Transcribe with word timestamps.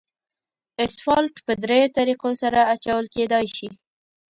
اسفالټ 0.85 1.33
په 1.45 1.53
دریو 1.61 1.93
طریقو 1.97 2.29
سره 2.41 2.59
اچول 2.73 3.05
کېدای 3.15 3.45
شي 3.57 3.69